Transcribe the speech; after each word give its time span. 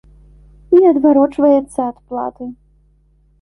І 0.77 0.79
адварочваецца 0.91 1.79
ад 1.91 1.97
платы. 2.07 2.49